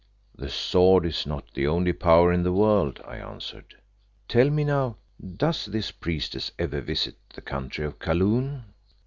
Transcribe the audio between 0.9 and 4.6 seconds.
is not the only power in the world," I answered. "Tell